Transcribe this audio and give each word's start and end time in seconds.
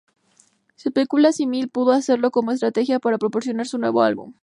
Se 0.77 0.89
especula 0.89 1.31
si 1.31 1.45
Mill 1.45 1.69
pudo 1.69 1.91
hacerlo 1.91 2.31
como 2.31 2.51
estrategia 2.51 2.97
para 2.99 3.19
promocionar 3.19 3.67
su 3.67 3.77
nuevo 3.77 4.01
álbum. 4.01 4.33